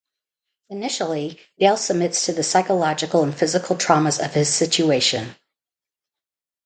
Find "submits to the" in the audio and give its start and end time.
1.77-2.41